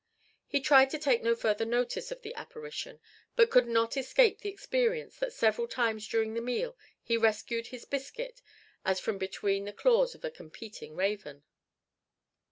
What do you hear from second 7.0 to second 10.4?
he rescued his biscuit as from between the claws of a